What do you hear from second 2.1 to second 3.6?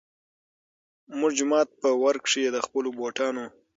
کښې د خپلو بوټانو